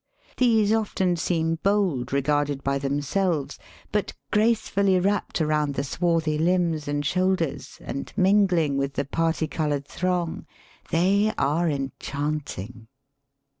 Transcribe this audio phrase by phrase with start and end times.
[0.37, 3.59] These often seem bold regarded by them selves;
[3.91, 9.85] but gracefully wrapped around the swarthy limbs and shoulders, and, mingling with the parti coloured
[9.87, 10.47] throng,
[10.89, 12.87] they are enchanting.